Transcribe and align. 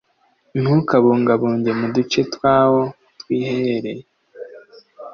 ntukabungabunge 0.61 1.71
mu 1.79 1.87
duce 1.95 2.21
twawo 2.33 2.81
twiherereye 3.19 4.03